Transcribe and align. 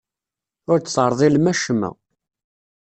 Ur 0.71 0.77
d-terḍilem 0.79 1.45
acemma. 1.51 1.89